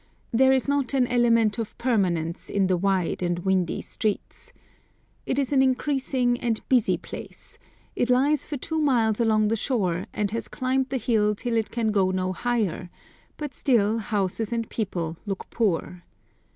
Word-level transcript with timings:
There 0.31 0.51
is 0.51 0.67
not 0.67 0.95
an 0.95 1.05
element 1.05 1.59
of 1.59 1.77
permanence 1.77 2.49
in 2.49 2.65
the 2.65 2.75
wide, 2.75 3.21
and 3.21 3.37
windy 3.37 3.81
streets. 3.81 4.51
It 5.27 5.37
is 5.37 5.53
an 5.53 5.61
increasing 5.61 6.39
and 6.39 6.67
busy 6.67 6.97
place; 6.97 7.59
it 7.95 8.09
lies 8.09 8.43
for 8.47 8.57
two 8.57 8.79
miles 8.79 9.19
along 9.19 9.49
the 9.49 9.55
shore, 9.55 10.07
and 10.11 10.31
has 10.31 10.47
climbed 10.47 10.89
the 10.89 10.97
hill 10.97 11.35
till 11.35 11.55
it 11.55 11.69
can 11.69 11.91
go 11.91 12.09
no 12.09 12.33
higher; 12.33 12.89
but 13.37 13.53
still 13.53 13.99
houses 13.99 14.51
and 14.51 14.67
people 14.71 15.17
look 15.27 15.47
poor. 15.51 16.01